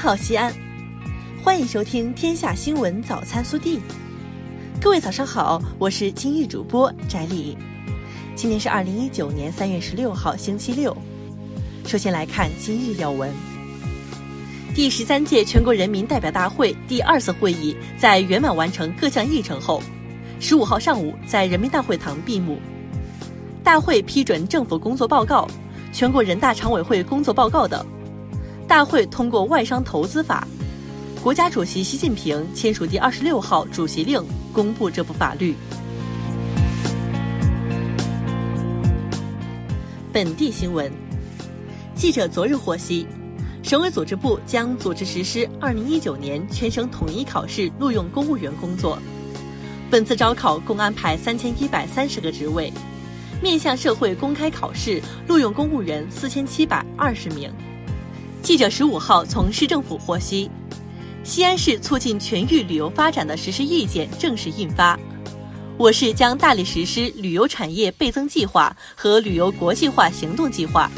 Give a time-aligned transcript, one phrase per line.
[0.00, 0.54] 好，西安，
[1.42, 3.78] 欢迎收听《天下新闻早餐速递》。
[4.80, 7.58] 各位早上好，我是今日主播翟丽。
[8.36, 10.96] 今天是二零一九年三月十六号，星期六。
[11.84, 13.28] 首先来看今日要闻。
[14.72, 19.82] 第十三届全国人民代表大会第二次会议在圆满完成各项议程后，
[20.38, 22.60] 十五号上午在人民大会堂闭幕。
[23.64, 25.48] 大会批准政府工作报告、
[25.92, 27.84] 全国人大常委会工作报告等。
[28.68, 30.46] 大会通过外商投资法，
[31.22, 35.56] 国家主席习近平签署第二十六号主席令，公布这部法律。
[40.12, 40.92] 本地新闻，
[41.94, 43.06] 记者昨日获悉，
[43.62, 48.98] 省委组织部将组织实施二零一九年全省统一考试录用公务员工作。
[49.90, 52.70] 本次招考共安排三千一百三十个职位，
[53.42, 57.50] 面向社会公开考试录用公务员四千七百二十名。
[58.48, 60.50] 记者十五号从市政府获悉，
[61.22, 64.98] 西安市促进全域旅游发展的实施意见正式印发。
[65.76, 70.90] 我市将大力实施旅游产业倍增计划和旅游国际化行动计划，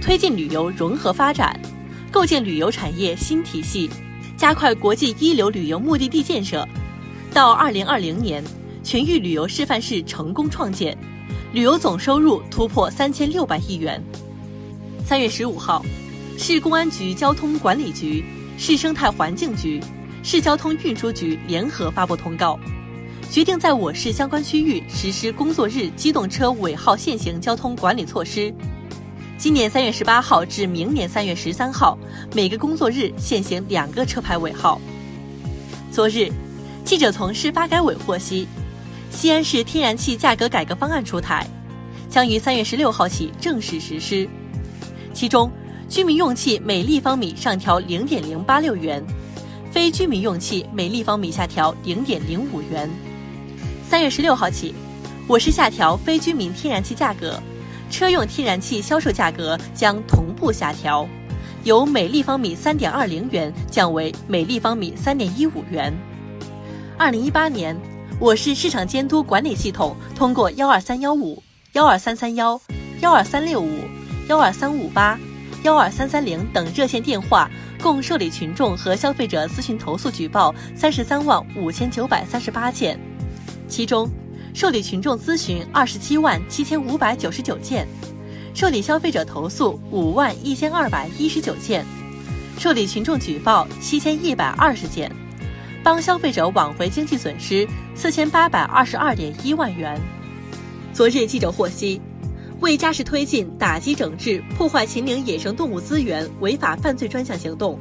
[0.00, 1.60] 推进旅游融合发展，
[2.10, 3.90] 构建旅游产业新体系，
[4.34, 6.66] 加快国际一流旅游目的地建设。
[7.34, 8.42] 到二零二零年，
[8.82, 10.96] 全域旅游示范市成功创建，
[11.52, 14.02] 旅游总收入突破三千六百亿元。
[15.04, 15.84] 三月十五号。
[16.38, 18.24] 市公安局交通管理局、
[18.56, 19.82] 市生态环境局、
[20.22, 22.56] 市交通运输局联合发布通告，
[23.28, 28.54] 决定在我市相关区域实施工作日机动车尾号限行交通管理措施。
[29.36, 31.98] 今年三月十八号至明年三月十三号，
[32.32, 34.80] 每个工作日限行两个车牌尾号。
[35.90, 36.30] 昨日，
[36.84, 38.46] 记者从市发改委获悉，
[39.10, 41.44] 西安市天然气价格改革方案出台，
[42.08, 44.28] 将于三月十六号起正式实施，
[45.12, 45.50] 其中。
[45.88, 49.02] 居民用气每立方米上调零点零八六元，
[49.72, 52.88] 非居民用气每立方米下调零点零五元。
[53.88, 54.74] 三月十六号起，
[55.26, 57.40] 我市下调非居民天然气价格，
[57.90, 61.08] 车用天然气销售价格将同步下调，
[61.64, 65.92] 由每立方米三点二零元降为每立方米三点一五元。
[66.98, 67.74] 二零一八年，
[68.20, 71.42] 我市市场监督管理系统通过幺二三幺五、
[71.72, 72.60] 幺二三三幺、
[73.00, 73.78] 幺二三六五、
[74.28, 75.18] 幺二三五八。
[75.64, 77.50] 幺二三三零等热线电话，
[77.82, 82.98] 共受理群众和消费者咨询投诉举报三十三万五千九百三十八件，
[83.66, 84.08] 其中
[84.54, 87.86] 受理群众咨询二十七万七千五百九十九件，
[88.54, 91.84] 受理消费者投诉五万一千二百一十九件，
[92.56, 95.10] 受理群众举报七千一百二十件，
[95.82, 97.66] 帮消费者挽回经济损失
[97.96, 100.00] 四千八百二十二点一万元。
[100.92, 102.00] 昨日记者获悉。
[102.60, 107.78] 为扎实推进打击整治破坏秦岭野生动物资源违法犯罪专项行动，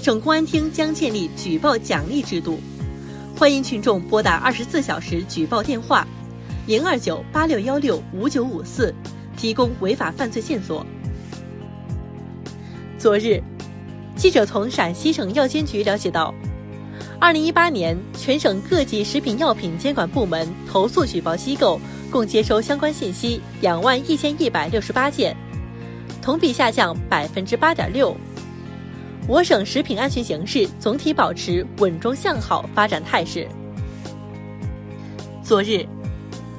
[0.00, 2.60] 省公安厅将建立举报奖励制度，
[3.36, 6.06] 欢迎群众拨打二十四小时举报电话
[6.66, 8.94] 零二九八六幺六五九五四，
[9.36, 10.86] 提供违法犯罪线索。
[12.96, 13.42] 昨日，
[14.14, 16.32] 记者从陕西省药监局了解到，
[17.20, 21.80] 二零一八年全省各级食品药品监管部门投诉举报机构。
[22.10, 25.36] 共接收相关信息两万一千一百六十八件，
[26.22, 28.16] 同比下降百分之八点六。
[29.28, 33.46] 我省食品安全形势总体保持稳中向好发展态势。
[35.42, 35.84] 昨日，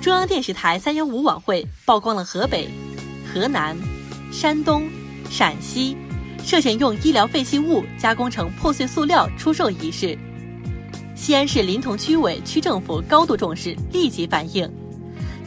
[0.00, 2.68] 中央电视台三幺五晚会曝光了河北、
[3.32, 3.76] 河南、
[4.32, 4.88] 山东、
[5.30, 5.96] 陕西
[6.44, 10.18] 涉嫌用医疗废弃物加工成破碎塑料出售一事。
[11.14, 14.68] 西安市临潼区委区政府高度重视，立即反应。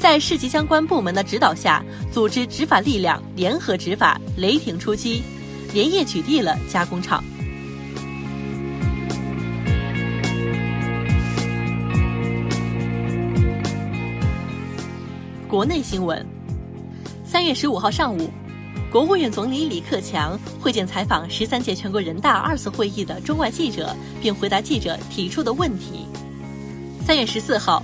[0.01, 5.21] 在市级相关部门的指导下，组织执法力量联合执法，雷霆出击，
[5.75, 7.23] 连夜取缔了加工厂。
[15.47, 16.25] 国内新闻：
[17.23, 18.27] 三月十五号上午，
[18.91, 26.07] 国务院总理李克强会见采访十三届全国人大二次会议的中外记者，并回答记者提出的问题。
[27.05, 27.83] 三月十四号。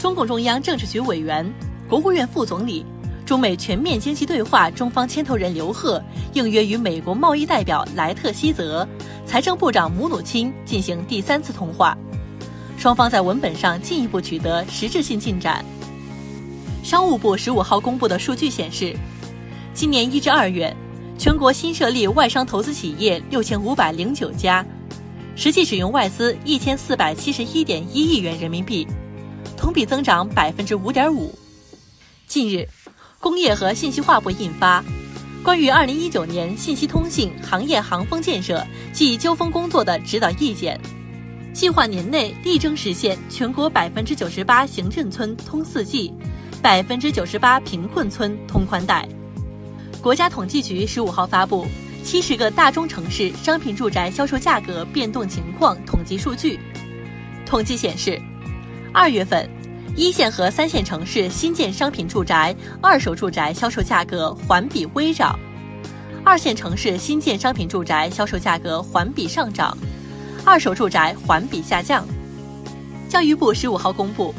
[0.00, 1.46] 中共中央政治局委员、
[1.86, 2.86] 国务院副总理、
[3.26, 6.02] 中美全面经济对话中方牵头人刘鹤
[6.32, 8.88] 应约与美国贸易代表莱特希泽、
[9.26, 11.94] 财政部长姆努钦进行第三次通话，
[12.78, 15.62] 双方在文本上进一步取得实质性进展。
[16.82, 18.96] 商务部十五号公布的数据显示，
[19.74, 20.74] 今年一至二月，
[21.18, 24.64] 全国新设立外商投资企业六千五百零九家，
[25.36, 28.88] 实际使用外资一千四百七十一点一亿元人民币。
[29.60, 31.38] 同比增长百分之五点五。
[32.26, 32.66] 近日，
[33.18, 34.80] 工业和信息化部印发
[35.44, 40.80] 《关于二零一九年信息通信行业行风建设暨纠风工作的指导意见，
[41.52, 46.10] 计划年内力争实现全国百分之九十八行政村通四 G，
[46.62, 49.06] 百分之九十八贫困村通宽带。
[50.00, 51.66] 国家统计局十五号发布
[52.02, 56.58] 七十个大中城市商品住宅销售价格变动情况统计数据，
[57.44, 58.18] 统计显示，
[58.92, 59.48] 二月份。
[59.96, 65.36] 一线和三线城市新建商品住宅、二手住宅销售价格环比微涨；
[66.24, 69.76] 二线城市新建商品住宅销售价格环比上涨，
[70.44, 72.06] 二手住宅环比下降。
[73.08, 74.32] 教育部十五号公布，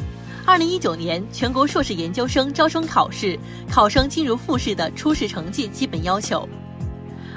[0.46, 3.38] 二零一九年全国硕士研究生招生考试
[3.70, 6.48] 考生进入复试的初试成绩基本要求。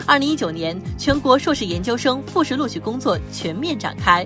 [0.08, 4.26] 二零一九年全国硕士研究生复试录取工作全面展开，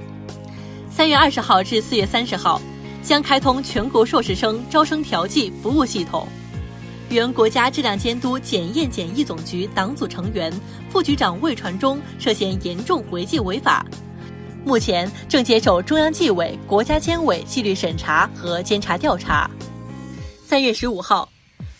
[0.91, 2.61] 三月二十号至四月三十号。
[3.09, 6.27] 将开通全国硕士生招生调剂服务系统。
[7.09, 10.53] 原国家质量监督检验检疫总局党组成员、
[10.91, 13.83] 副局长魏传忠涉嫌严重违纪违法，
[14.63, 19.49] 目前正接受中央纪委国家监委纪律审查和监察调查。
[20.45, 21.27] 三月十五号，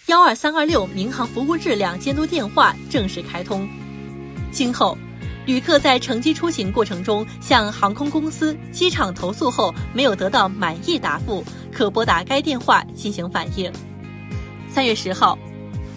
[0.08, 3.70] 幺二三二六民航服务质量监督电话正式开通，
[4.52, 4.98] 今后。
[5.46, 13.72] 旅客在乘机出行过程中向航空公司、机场投诉后没有得到满意答复，可拨打该电话进行反映。
[14.70, 15.38] 三月十号，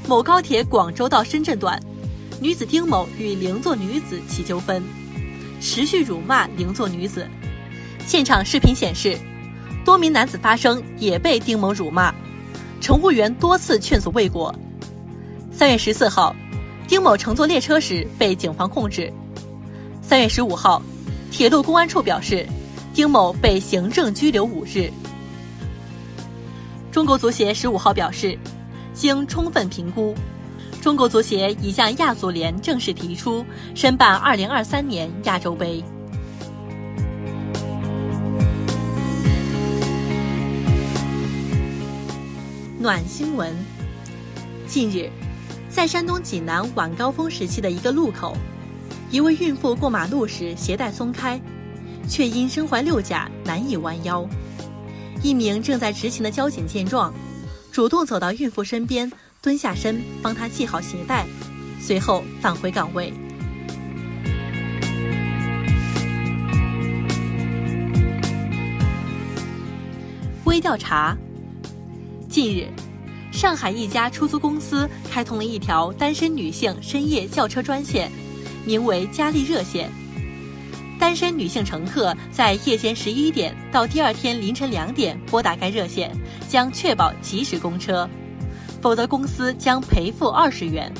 [0.08, 1.78] 某高铁广州到深圳段，
[2.40, 4.82] 女子丁某与邻座女子起纠纷，
[5.60, 7.28] 持续辱骂邻座女子。
[8.06, 9.18] 现场视频显示，
[9.84, 12.14] 多名男子发声也被丁某辱骂，
[12.80, 14.54] 乘务员多次劝阻未果。
[15.52, 16.34] 三月十四号，
[16.88, 19.12] 丁某乘坐列车时被警方控制。
[20.12, 20.82] 三月十五号，
[21.30, 22.46] 铁路公安处表示，
[22.92, 24.92] 丁某被行政拘留五日。
[26.90, 28.38] 中国足协十五号表示，
[28.92, 30.14] 经充分评估，
[30.82, 33.42] 中国足协已向亚足联正式提出
[33.74, 35.82] 申办二零二三年亚洲杯。
[42.78, 43.50] 暖新闻：
[44.66, 45.08] 近日，
[45.70, 48.36] 在山东济南晚高峰时期的一个路口。
[49.10, 51.40] 一位孕妇过马路时鞋带松开，
[52.08, 54.26] 却因身怀六甲难以弯腰。
[55.22, 57.12] 一名正在执勤的交警见状，
[57.70, 59.10] 主动走到孕妇身边，
[59.40, 61.26] 蹲下身帮她系好鞋带，
[61.80, 63.12] 随后返回岗位。
[70.44, 71.16] 微调查：
[72.28, 72.68] 近日，
[73.30, 78.10] 上海一家出租公司开通了一条单身女性深夜叫车专线。
[78.64, 79.90] 名为“佳丽热线”，
[80.98, 86.10] 单身女性乘客在夜间十一点到第二天凌晨两点拨打该热线，
[86.48, 88.08] 将确保及时公车，
[88.80, 90.92] 否则公司将赔付二十元。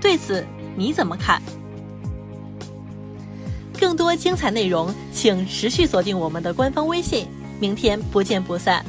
[0.00, 0.46] 对此
[0.76, 1.40] 你怎么看？
[3.78, 7.26] 更多精彩内容，请持续锁定我们的官方微信。
[7.58, 8.84] 明天不见不散。